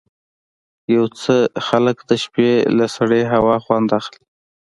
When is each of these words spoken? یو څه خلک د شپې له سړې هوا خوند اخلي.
یو 0.95 1.05
څه 1.21 1.35
خلک 1.67 1.97
د 2.09 2.11
شپې 2.23 2.49
له 2.77 2.85
سړې 2.95 3.21
هوا 3.33 3.55
خوند 3.63 3.87
اخلي. 3.99 4.23